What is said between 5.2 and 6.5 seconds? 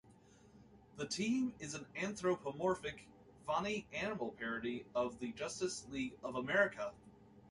Justice League of